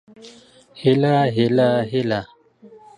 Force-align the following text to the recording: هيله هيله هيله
هيله 0.81 1.13
هيله 1.35 1.69
هيله 1.91 2.21